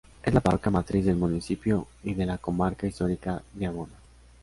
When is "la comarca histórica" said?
2.25-3.43